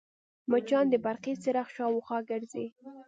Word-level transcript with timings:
مچان 0.51 0.85
د 0.89 0.95
برقي 1.05 1.33
څراغ 1.43 1.67
شاوخوا 1.75 2.17
ګرځي 2.29 2.65